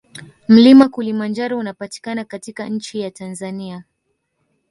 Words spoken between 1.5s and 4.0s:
unapatikana katika nchi ya Tanzania